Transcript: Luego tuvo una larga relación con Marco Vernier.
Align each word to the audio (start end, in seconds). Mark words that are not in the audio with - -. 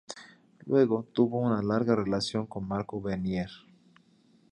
Luego 0.65 1.07
tuvo 1.13 1.37
una 1.41 1.61
larga 1.61 1.93
relación 1.95 2.47
con 2.47 2.67
Marco 2.67 2.99
Vernier. 2.99 3.51